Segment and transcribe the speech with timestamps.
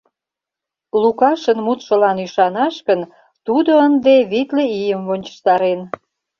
[1.01, 3.01] Лукашын мутшылан ӱшанаш гын,
[3.45, 5.79] тудо ынде витле ийым вончыштарен.